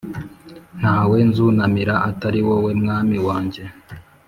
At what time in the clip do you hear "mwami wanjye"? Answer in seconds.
2.81-3.63